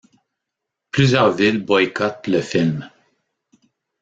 Plusieurs 0.89 1.31
villes 1.33 1.63
boycottent 1.63 2.25
le 2.25 2.41
film. 2.41 2.89